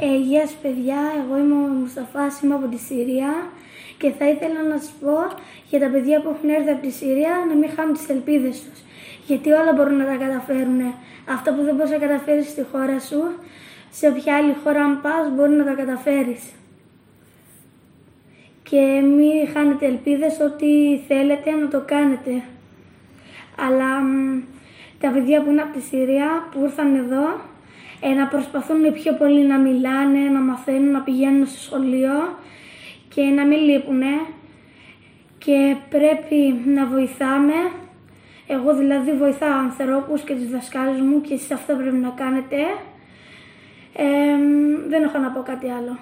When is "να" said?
4.62-4.78, 7.48-7.54, 9.96-10.06, 11.90-11.98, 15.52-15.64, 21.50-21.68, 28.14-28.26, 29.46-29.58, 30.18-30.40, 30.90-31.00, 33.22-33.44, 36.66-36.86, 41.96-42.08, 45.18-45.30